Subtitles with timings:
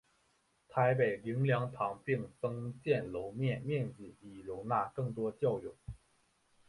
[0.67, 5.75] 台北灵粮堂并增建楼面面积以容纳更多教友。